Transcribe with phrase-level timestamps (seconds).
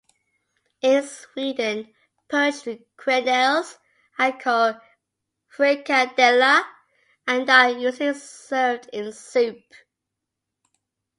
[0.81, 1.93] In Sweden,
[2.27, 2.67] poached
[2.97, 3.77] quenelles
[4.17, 4.77] are called
[5.55, 6.65] frikadeller
[7.27, 9.61] and are usually served in soup.